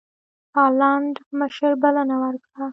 هالنډ 0.55 1.13
مشر 1.39 1.71
بلنه 1.81 2.15
ورکړه. 2.23 2.65